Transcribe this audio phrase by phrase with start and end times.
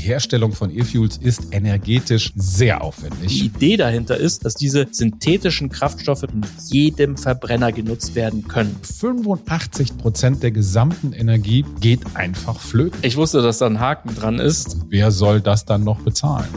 [0.00, 3.28] Herstellung von E-Fuels ist energetisch sehr aufwendig.
[3.28, 8.76] Die Idee dahinter ist, dass diese synthetischen Kraftstoffe in jedem Verbrenner genutzt werden können.
[8.82, 12.98] 85 Prozent der gesamten Energie geht einfach flöten.
[13.02, 14.78] Ich wusste, dass da ein Haken dran ist.
[14.88, 16.48] Wer soll das dann noch bezahlen?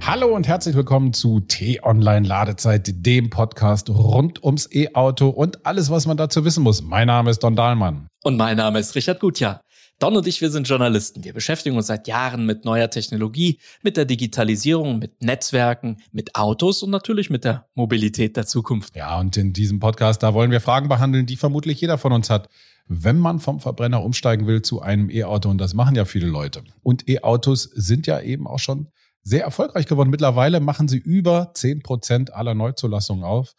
[0.00, 6.06] Hallo und herzlich willkommen zu T-Online Ladezeit, dem Podcast rund ums E-Auto und alles, was
[6.06, 6.80] man dazu wissen muss.
[6.80, 8.06] Mein Name ist Don Dahlmann.
[8.26, 9.62] Und mein Name ist Richard Gutjahr.
[10.00, 11.22] Don und ich, wir sind Journalisten.
[11.22, 16.82] Wir beschäftigen uns seit Jahren mit neuer Technologie, mit der Digitalisierung, mit Netzwerken, mit Autos
[16.82, 18.96] und natürlich mit der Mobilität der Zukunft.
[18.96, 22.28] Ja, und in diesem Podcast, da wollen wir Fragen behandeln, die vermutlich jeder von uns
[22.28, 22.48] hat
[22.88, 25.48] wenn man vom Verbrenner umsteigen will zu einem E-Auto.
[25.48, 26.62] Und das machen ja viele Leute.
[26.84, 28.88] Und E-Autos sind ja eben auch schon
[29.22, 30.10] sehr erfolgreich geworden.
[30.10, 33.54] Mittlerweile machen sie über zehn Prozent aller Neuzulassungen auf.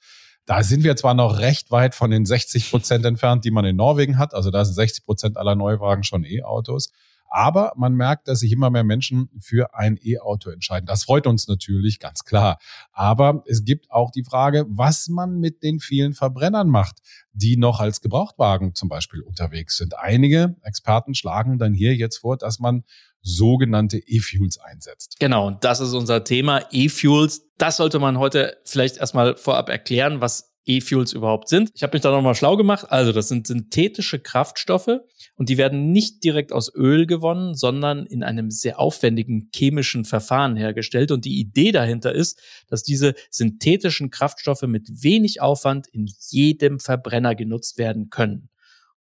[0.48, 3.76] Da sind wir zwar noch recht weit von den 60 Prozent entfernt, die man in
[3.76, 4.34] Norwegen hat.
[4.34, 6.94] Also da sind 60 Prozent aller Neuwagen schon E-Autos.
[7.30, 10.86] Aber man merkt, dass sich immer mehr Menschen für ein E-Auto entscheiden.
[10.86, 12.60] Das freut uns natürlich, ganz klar.
[12.94, 17.00] Aber es gibt auch die Frage, was man mit den vielen Verbrennern macht,
[17.34, 20.00] die noch als Gebrauchtwagen zum Beispiel unterwegs sind.
[20.00, 22.86] Einige Experten schlagen dann hier jetzt vor, dass man
[23.28, 25.18] sogenannte E-Fuels einsetzt.
[25.20, 27.50] Genau, und das ist unser Thema E-Fuels.
[27.58, 31.72] Das sollte man heute vielleicht erstmal vorab erklären, was E-Fuels überhaupt sind.
[31.74, 32.86] Ich habe mich da nochmal schlau gemacht.
[32.90, 35.00] Also das sind synthetische Kraftstoffe
[35.36, 40.58] und die werden nicht direkt aus Öl gewonnen, sondern in einem sehr aufwendigen chemischen Verfahren
[40.58, 41.12] hergestellt.
[41.12, 47.34] Und die Idee dahinter ist, dass diese synthetischen Kraftstoffe mit wenig Aufwand in jedem Verbrenner
[47.34, 48.50] genutzt werden können.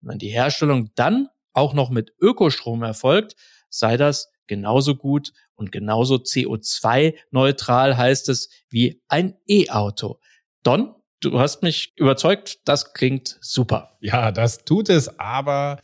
[0.01, 3.35] Und wenn die Herstellung dann auch noch mit Ökostrom erfolgt,
[3.71, 10.19] sei das genauso gut und genauso CO2-neutral heißt es wie ein E-Auto.
[10.63, 13.97] Don, du hast mich überzeugt, das klingt super.
[14.01, 15.79] Ja, das tut es, aber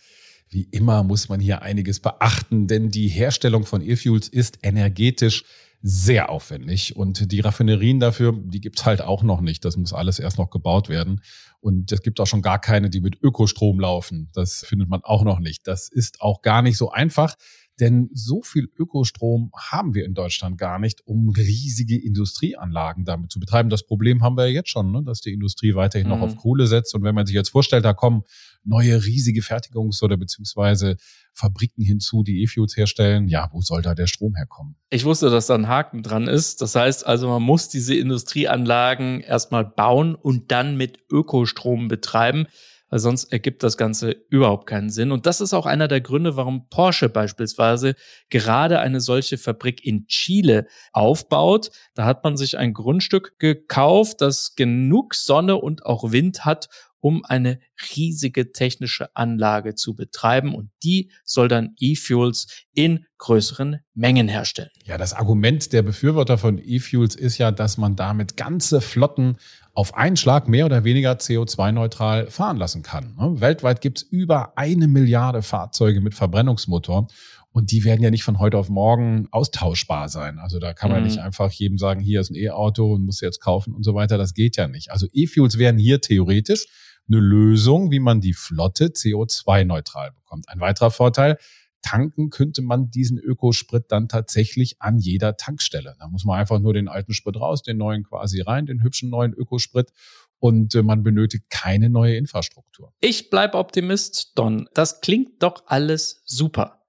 [0.50, 5.44] wie immer muss man hier einiges beachten, denn die Herstellung von E-Fuels ist energetisch
[5.82, 9.64] sehr aufwendig und die Raffinerien dafür, die gibt's halt auch noch nicht.
[9.64, 11.22] Das muss alles erst noch gebaut werden
[11.60, 14.30] und es gibt auch schon gar keine, die mit Ökostrom laufen.
[14.34, 15.68] Das findet man auch noch nicht.
[15.68, 17.36] Das ist auch gar nicht so einfach.
[17.80, 23.40] Denn so viel Ökostrom haben wir in Deutschland gar nicht, um riesige Industrieanlagen damit zu
[23.40, 23.70] betreiben.
[23.70, 25.04] Das Problem haben wir ja jetzt schon, ne?
[25.04, 26.14] dass die Industrie weiterhin mhm.
[26.14, 26.96] noch auf Kohle setzt.
[26.96, 28.24] Und wenn man sich jetzt vorstellt, da kommen
[28.64, 30.98] neue riesige Fertigungs- oder beziehungsweise
[31.34, 34.76] Fabriken hinzu, die E-Fuels herstellen, ja, wo soll da der Strom herkommen?
[34.90, 36.62] Ich wusste, dass da ein Haken dran ist.
[36.62, 42.48] Das heißt also, man muss diese Industrieanlagen erstmal bauen und dann mit Ökostrom betreiben
[42.90, 45.12] weil sonst ergibt das Ganze überhaupt keinen Sinn.
[45.12, 47.96] Und das ist auch einer der Gründe, warum Porsche beispielsweise
[48.30, 51.72] gerade eine solche Fabrik in Chile aufbaut.
[51.96, 57.24] Da hat man sich ein Grundstück gekauft, das genug Sonne und auch Wind hat, um
[57.24, 57.60] eine
[57.96, 64.70] riesige technische Anlage zu betreiben und die soll dann E-Fuels in größeren Mengen herstellen.
[64.84, 69.38] Ja, das Argument der Befürworter von E-Fuels ist ja, dass man damit ganze Flotten
[69.78, 73.16] auf einen Schlag mehr oder weniger CO2-neutral fahren lassen kann.
[73.16, 73.40] Ne?
[73.42, 77.08] Weltweit gibt es über eine Milliarde Fahrzeuge mit Verbrennungsmotor.
[77.52, 80.40] Und die werden ja nicht von heute auf morgen austauschbar sein.
[80.40, 81.06] Also da kann man mhm.
[81.06, 84.18] nicht einfach jedem sagen, hier ist ein E-Auto und muss jetzt kaufen und so weiter.
[84.18, 84.92] Das geht ja nicht.
[84.92, 86.66] Also E-Fuels wären hier theoretisch
[87.08, 90.50] eine Lösung, wie man die Flotte CO2-neutral bekommt.
[90.50, 91.38] Ein weiterer Vorteil,
[91.88, 95.96] tanken könnte man diesen Ökosprit dann tatsächlich an jeder Tankstelle.
[95.98, 99.10] Da muss man einfach nur den alten Sprit raus, den neuen quasi rein, den hübschen
[99.10, 99.94] neuen Ökosprit
[100.38, 102.92] und äh, man benötigt keine neue Infrastruktur.
[103.00, 104.68] Ich bleib Optimist, Don.
[104.74, 106.84] Das klingt doch alles super.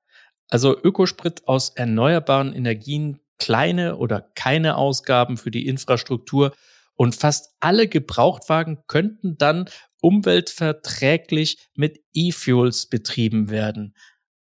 [0.48, 6.52] Also Ökosprit aus erneuerbaren Energien, kleine oder keine Ausgaben für die Infrastruktur
[6.96, 9.68] und fast alle Gebrauchtwagen könnten dann
[10.00, 13.94] umweltverträglich mit E-Fuels betrieben werden.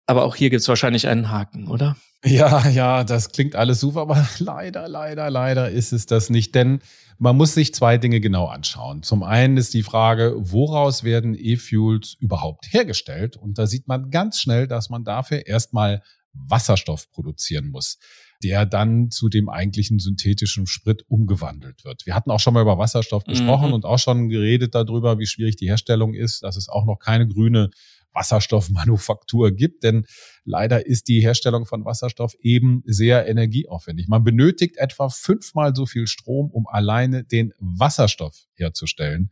[0.06, 1.96] Aber auch hier gibt es wahrscheinlich einen Haken, oder?
[2.26, 6.80] Ja, ja, das klingt alles super, aber leider, leider, leider ist es das nicht, denn
[7.20, 9.04] man muss sich zwei Dinge genau anschauen.
[9.04, 13.38] Zum einen ist die Frage, woraus werden E-Fuels überhaupt hergestellt?
[13.38, 16.02] Und da sieht man ganz schnell, dass man dafür erstmal
[16.34, 18.00] Wasserstoff produzieren muss,
[18.42, 22.06] der dann zu dem eigentlichen synthetischen Sprit umgewandelt wird.
[22.06, 23.74] Wir hatten auch schon mal über Wasserstoff gesprochen mhm.
[23.74, 27.28] und auch schon geredet darüber, wie schwierig die Herstellung ist, dass es auch noch keine
[27.28, 27.70] grüne
[28.14, 30.06] Wasserstoffmanufaktur gibt, denn
[30.46, 34.08] leider ist die Herstellung von Wasserstoff eben sehr energieaufwendig.
[34.08, 39.32] Man benötigt etwa fünfmal so viel Strom, um alleine den Wasserstoff herzustellen,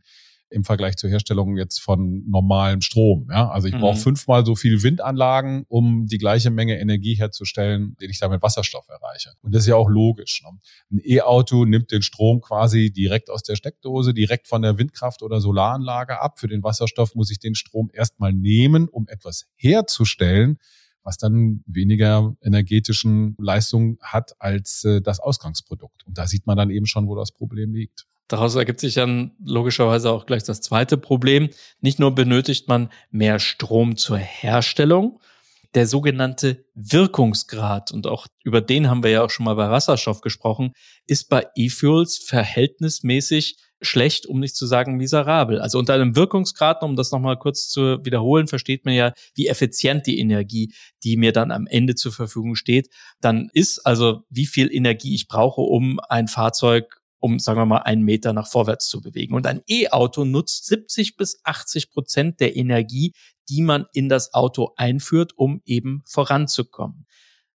[0.52, 3.28] im Vergleich zur Herstellung jetzt von normalem Strom.
[3.30, 3.48] Ja?
[3.48, 3.80] Also ich mhm.
[3.80, 8.42] brauche fünfmal so viel Windanlagen, um die gleiche Menge Energie herzustellen, den ich da mit
[8.42, 9.30] Wasserstoff erreiche.
[9.42, 10.42] Und das ist ja auch logisch.
[10.44, 10.58] Ne?
[10.92, 15.40] Ein E-Auto nimmt den Strom quasi direkt aus der Steckdose, direkt von der Windkraft oder
[15.40, 16.38] Solaranlage ab.
[16.38, 20.58] Für den Wasserstoff muss ich den Strom erstmal nehmen, um etwas herzustellen,
[21.02, 26.06] was dann weniger energetischen Leistung hat als äh, das Ausgangsprodukt.
[26.06, 28.06] Und da sieht man dann eben schon, wo das Problem liegt.
[28.28, 31.50] Daraus ergibt sich dann logischerweise auch gleich das zweite Problem.
[31.80, 35.20] Nicht nur benötigt man mehr Strom zur Herstellung,
[35.74, 40.20] der sogenannte Wirkungsgrad, und auch über den haben wir ja auch schon mal bei Wasserstoff
[40.20, 40.72] gesprochen,
[41.06, 45.60] ist bei E-Fuels verhältnismäßig schlecht, um nicht zu sagen miserabel.
[45.60, 50.06] Also unter einem Wirkungsgrad, um das nochmal kurz zu wiederholen, versteht man ja, wie effizient
[50.06, 50.72] die Energie,
[51.02, 52.88] die mir dann am Ende zur Verfügung steht,
[53.20, 57.78] dann ist also, wie viel Energie ich brauche, um ein Fahrzeug um, sagen wir mal,
[57.78, 59.34] einen Meter nach vorwärts zu bewegen.
[59.34, 63.12] Und ein E-Auto nutzt 70 bis 80 Prozent der Energie,
[63.48, 67.06] die man in das Auto einführt, um eben voranzukommen.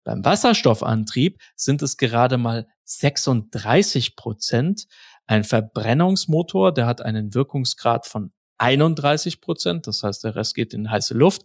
[0.04, 4.86] Beim Wasserstoffantrieb sind es gerade mal 36 Prozent.
[5.26, 10.90] Ein Verbrennungsmotor, der hat einen Wirkungsgrad von 31 Prozent, das heißt, der Rest geht in
[10.90, 11.42] heiße Luft.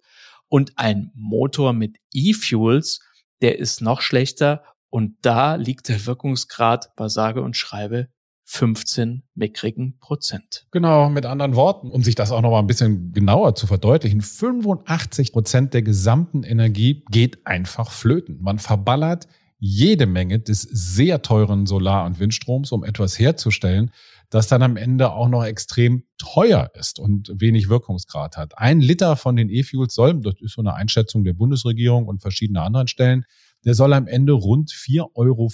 [0.47, 3.01] Und ein Motor mit E-Fuels,
[3.41, 8.09] der ist noch schlechter und da liegt der Wirkungsgrad bei sage und schreibe
[8.43, 10.67] 15 mickrigen Prozent.
[10.69, 14.21] Genau, mit anderen Worten, um sich das auch noch mal ein bisschen genauer zu verdeutlichen,
[14.21, 18.37] 85 Prozent der gesamten Energie geht einfach flöten.
[18.39, 23.89] Man verballert jede Menge des sehr teuren Solar- und Windstroms, um etwas herzustellen,
[24.29, 28.59] das dann am Ende auch noch extrem teuer ist und wenig Wirkungsgrad hat.
[28.59, 32.61] Ein Liter von den E-Fuels soll, das ist so eine Einschätzung der Bundesregierung und verschiedener
[32.61, 33.25] anderen Stellen,
[33.65, 35.49] der soll am Ende rund 4,50 Euro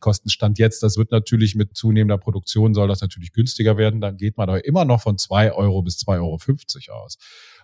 [0.00, 0.28] kosten.
[0.28, 0.82] Stand jetzt.
[0.82, 4.00] Das wird natürlich mit zunehmender Produktion soll das natürlich günstiger werden.
[4.00, 7.18] Dann geht man aber immer noch von 2 Euro bis 2,50 Euro aus.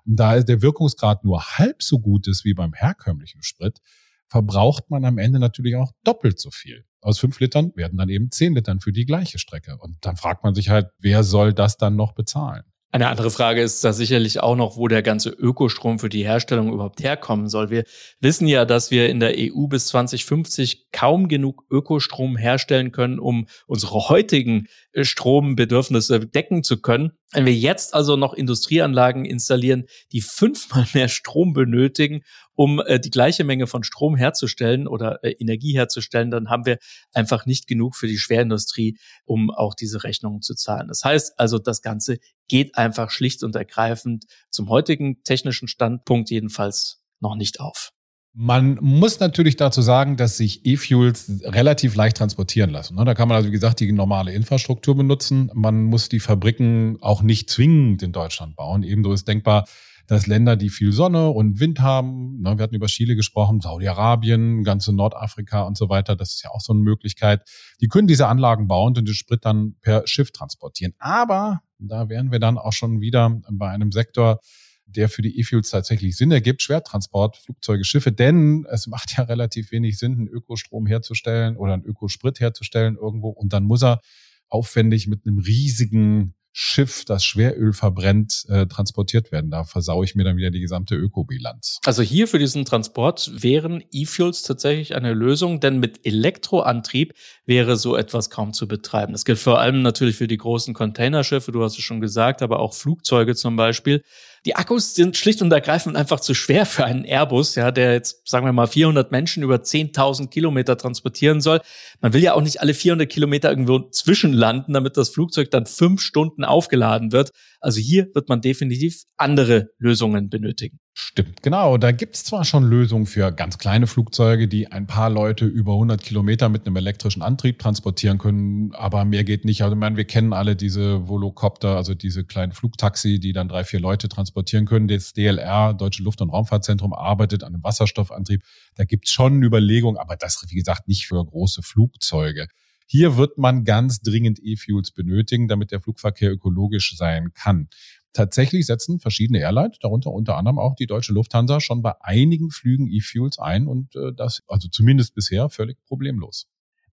[0.06, 3.81] Und da der Wirkungsgrad nur halb so gut ist wie beim herkömmlichen Sprit,
[4.29, 6.85] verbraucht man am Ende natürlich auch doppelt so viel.
[7.02, 9.76] Aus fünf Litern werden dann eben zehn Litern für die gleiche Strecke.
[9.79, 12.62] Und dann fragt man sich halt, wer soll das dann noch bezahlen?
[12.92, 16.72] Eine andere Frage ist da sicherlich auch noch, wo der ganze Ökostrom für die Herstellung
[16.72, 17.70] überhaupt herkommen soll.
[17.70, 17.84] Wir
[18.19, 23.46] wissen ja, dass wir in der EU bis 2050 kaum genug Ökostrom herstellen können, um
[23.69, 27.12] unsere heutigen äh, Strombedürfnisse decken zu können.
[27.32, 32.22] Wenn wir jetzt also noch Industrieanlagen installieren, die fünfmal mehr Strom benötigen,
[32.61, 36.77] um äh, die gleiche Menge von Strom herzustellen oder äh, Energie herzustellen, dann haben wir
[37.15, 40.89] einfach nicht genug für die Schwerindustrie, um auch diese Rechnungen zu zahlen.
[40.89, 42.19] Das heißt also, das Ganze
[42.49, 47.93] geht einfach schlicht und ergreifend zum heutigen technischen Standpunkt jedenfalls noch nicht auf.
[48.35, 52.95] Man muss natürlich dazu sagen, dass sich E-Fuels relativ leicht transportieren lassen.
[52.95, 53.07] Ne?
[53.07, 55.51] Da kann man also, wie gesagt, die normale Infrastruktur benutzen.
[55.55, 58.83] Man muss die Fabriken auch nicht zwingend in Deutschland bauen.
[58.83, 59.67] Ebenso ist denkbar,
[60.11, 64.65] dass Länder, die viel Sonne und Wind haben, ne, wir hatten über Chile gesprochen, Saudi-Arabien,
[64.65, 67.49] ganze Nordafrika und so weiter, das ist ja auch so eine Möglichkeit,
[67.81, 70.95] die können diese Anlagen bauen und den Sprit dann per Schiff transportieren.
[70.99, 74.41] Aber da wären wir dann auch schon wieder bei einem Sektor,
[74.85, 79.71] der für die E-Fuels tatsächlich Sinn ergibt, Schwertransport, Flugzeuge, Schiffe, denn es macht ja relativ
[79.71, 84.01] wenig Sinn, einen Ökostrom herzustellen oder einen Ökosprit herzustellen irgendwo und dann muss er
[84.49, 89.50] aufwendig mit einem riesigen Schiff, das Schweröl verbrennt, äh, transportiert werden.
[89.50, 91.79] Da versaue ich mir dann wieder die gesamte Ökobilanz.
[91.85, 97.14] Also hier für diesen Transport wären E-Fuels tatsächlich eine Lösung, denn mit Elektroantrieb
[97.47, 99.12] wäre so etwas kaum zu betreiben.
[99.12, 102.58] Das gilt vor allem natürlich für die großen Containerschiffe, du hast es schon gesagt, aber
[102.58, 104.02] auch Flugzeuge zum Beispiel.
[104.46, 108.26] Die Akkus sind schlicht und ergreifend einfach zu schwer für einen Airbus, ja, der jetzt,
[108.26, 111.61] sagen wir mal, 400 Menschen über 10.000 Kilometer transportieren soll.
[112.00, 116.00] Man will ja auch nicht alle 400 Kilometer irgendwo zwischenlanden, damit das Flugzeug dann fünf
[116.00, 117.30] Stunden aufgeladen wird.
[117.61, 120.80] Also hier wird man definitiv andere Lösungen benötigen.
[120.92, 121.78] Stimmt, genau.
[121.78, 125.73] Da gibt es zwar schon Lösungen für ganz kleine Flugzeuge, die ein paar Leute über
[125.73, 129.62] 100 Kilometer mit einem elektrischen Antrieb transportieren können, aber mehr geht nicht.
[129.62, 133.62] Also ich meine, wir kennen alle diese Volocopter, also diese kleinen Flugtaxi, die dann drei,
[133.64, 134.88] vier Leute transportieren können.
[134.88, 138.42] Das DLR, Deutsche Luft- und Raumfahrtzentrum, arbeitet an einem Wasserstoffantrieb.
[138.75, 142.49] Da gibt es schon Überlegungen, aber das, wie gesagt, nicht für große Flugzeuge.
[142.87, 147.68] Hier wird man ganz dringend E-Fuels benötigen, damit der Flugverkehr ökologisch sein kann.
[148.12, 152.88] Tatsächlich setzen verschiedene Airlines, darunter unter anderem auch die deutsche Lufthansa, schon bei einigen Flügen
[152.88, 156.49] E-Fuels ein und äh, das, also zumindest bisher, völlig problemlos.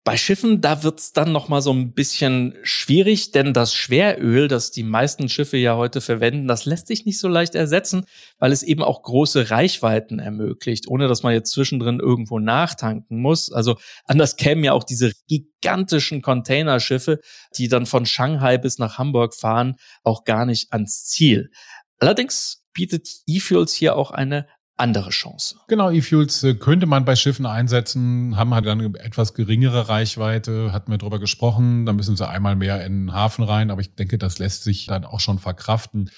[0.03, 4.71] Bei Schiffen, da wird's dann noch mal so ein bisschen schwierig, denn das Schweröl, das
[4.71, 8.07] die meisten Schiffe ja heute verwenden, das lässt sich nicht so leicht ersetzen,
[8.39, 13.53] weil es eben auch große Reichweiten ermöglicht, ohne dass man jetzt zwischendrin irgendwo nachtanken muss.
[13.53, 13.77] Also
[14.07, 17.21] anders kämen ja auch diese gigantischen Containerschiffe,
[17.59, 21.51] die dann von Shanghai bis nach Hamburg fahren, auch gar nicht ans Ziel.
[21.99, 24.47] Allerdings bietet E-Fuels hier auch eine
[24.81, 25.57] andere Chance.
[25.69, 30.91] Genau, E-Fuels äh, könnte man bei Schiffen einsetzen, haben halt dann etwas geringere Reichweite, hatten
[30.91, 34.19] wir drüber gesprochen, da müssen sie einmal mehr in den Hafen rein, aber ich denke,
[34.19, 36.11] das lässt sich dann auch schon verkraften.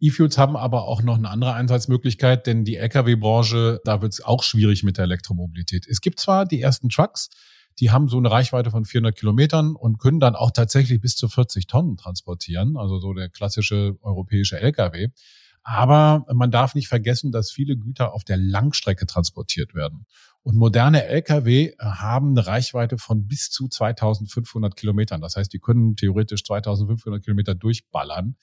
[0.00, 4.42] E-Fuels haben aber auch noch eine andere Einsatzmöglichkeit, denn die Lkw-Branche, da wird es auch
[4.42, 5.86] schwierig mit der Elektromobilität.
[5.88, 7.30] Es gibt zwar die ersten Trucks,
[7.80, 11.28] die haben so eine Reichweite von 400 Kilometern und können dann auch tatsächlich bis zu
[11.28, 15.08] 40 Tonnen transportieren, also so der klassische europäische Lkw.
[15.64, 20.06] Aber man darf nicht vergessen, dass viele Güter auf der Langstrecke transportiert werden.
[20.42, 25.22] Und moderne Lkw haben eine Reichweite von bis zu 2500 Kilometern.
[25.22, 28.36] Das heißt, die können theoretisch 2500 Kilometer durchballern.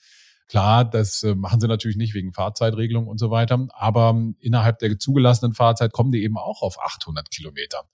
[0.48, 4.98] Klar, das äh, machen sie natürlich nicht wegen Fahrzeitregelung und so weiter, aber innerhalb der
[4.98, 7.84] zugelassenen Fahrzeit kommen die eben auch auf 800 Kilometer.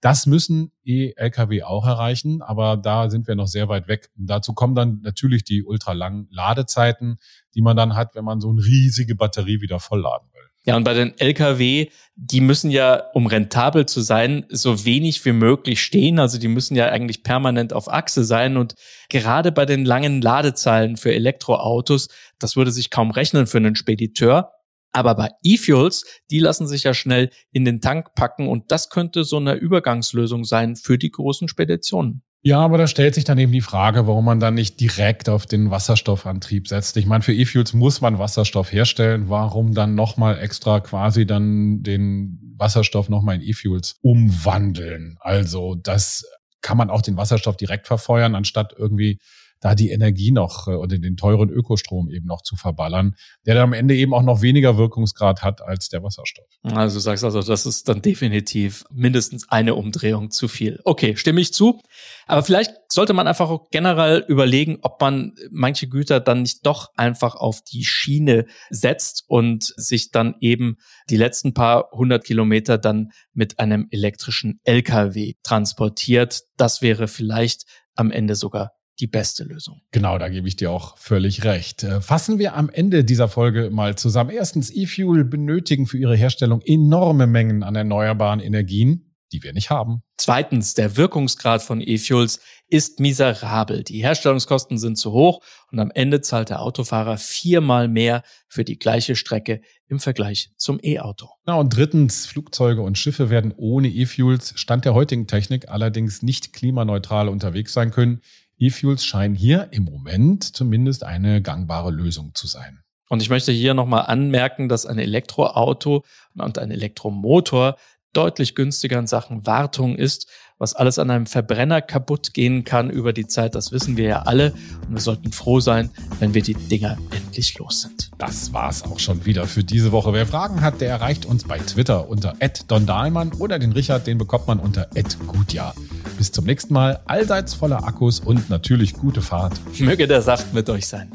[0.00, 4.10] Das müssen E-Lkw auch erreichen, aber da sind wir noch sehr weit weg.
[4.16, 7.18] Und dazu kommen dann natürlich die ultralangen Ladezeiten,
[7.54, 10.48] die man dann hat, wenn man so eine riesige Batterie wieder vollladen will.
[10.68, 15.32] Ja, und bei den Lkw, die müssen ja, um rentabel zu sein, so wenig wie
[15.32, 16.18] möglich stehen.
[16.18, 18.56] Also die müssen ja eigentlich permanent auf Achse sein.
[18.58, 18.74] Und
[19.08, 24.52] gerade bei den langen Ladezahlen für Elektroautos, das würde sich kaum rechnen für einen Spediteur.
[24.92, 29.24] Aber bei E-Fuels, die lassen sich ja schnell in den Tank packen und das könnte
[29.24, 32.22] so eine Übergangslösung sein für die großen Speditionen.
[32.42, 35.44] Ja, aber da stellt sich dann eben die Frage, warum man dann nicht direkt auf
[35.44, 36.96] den Wasserstoffantrieb setzt.
[36.96, 39.28] Ich meine, für E-Fuels muss man Wasserstoff herstellen.
[39.28, 45.16] Warum dann nochmal extra quasi dann den Wasserstoff nochmal in E-Fuels umwandeln?
[45.20, 46.24] Also das
[46.62, 49.18] kann man auch den Wasserstoff direkt verfeuern, anstatt irgendwie
[49.60, 53.14] da die Energie noch äh, oder den teuren Ökostrom eben noch zu verballern,
[53.46, 56.46] der dann am Ende eben auch noch weniger Wirkungsgrad hat als der Wasserstoff.
[56.62, 60.80] Also du sagst also, das ist dann definitiv mindestens eine Umdrehung zu viel.
[60.84, 61.80] Okay, stimme ich zu.
[62.26, 66.90] Aber vielleicht sollte man einfach auch generell überlegen, ob man manche Güter dann nicht doch
[66.96, 70.76] einfach auf die Schiene setzt und sich dann eben
[71.10, 76.42] die letzten paar hundert Kilometer dann mit einem elektrischen LKW transportiert.
[76.56, 79.80] Das wäre vielleicht am Ende sogar die beste Lösung.
[79.92, 81.84] Genau, da gebe ich dir auch völlig recht.
[81.84, 84.30] Äh, fassen wir am Ende dieser Folge mal zusammen.
[84.30, 90.02] Erstens, E-Fuel benötigen für ihre Herstellung enorme Mengen an erneuerbaren Energien, die wir nicht haben.
[90.16, 93.84] Zweitens, der Wirkungsgrad von E-Fuels ist miserabel.
[93.84, 98.78] Die Herstellungskosten sind zu hoch und am Ende zahlt der Autofahrer viermal mehr für die
[98.78, 101.28] gleiche Strecke im Vergleich zum E-Auto.
[101.46, 106.52] Na und drittens, Flugzeuge und Schiffe werden ohne E-Fuels Stand der heutigen Technik allerdings nicht
[106.52, 108.20] klimaneutral unterwegs sein können.
[108.58, 112.80] E-Fuels scheinen hier im Moment zumindest eine gangbare Lösung zu sein.
[113.08, 116.04] Und ich möchte hier nochmal anmerken, dass ein Elektroauto
[116.36, 117.76] und ein Elektromotor
[118.12, 120.28] deutlich günstiger in Sachen Wartung ist.
[120.58, 124.22] Was alles an einem Verbrenner kaputt gehen kann über die Zeit, das wissen wir ja
[124.22, 124.52] alle.
[124.86, 128.10] Und wir sollten froh sein, wenn wir die Dinger endlich los sind.
[128.18, 130.12] Das war's auch schon wieder für diese Woche.
[130.12, 132.34] Wer Fragen hat, der erreicht uns bei Twitter unter
[132.66, 134.88] Don Dahlmann oder den Richard, den bekommt man unter
[135.28, 135.74] Gutjahr.
[136.18, 139.52] Bis zum nächsten Mal, allseits voller Akkus und natürlich gute Fahrt.
[139.78, 141.08] Möge der Saft mit euch sein.